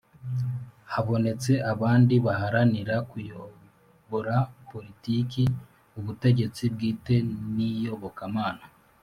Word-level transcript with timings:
habonetse 0.93 1.51
abandi 1.71 2.15
baharanira 2.25 2.95
kuyobora 3.09 4.35
politiki, 4.69 5.43
ubutegetsi 5.99 6.63
bwite 6.73 7.15
n'iyobokamana 7.55 8.63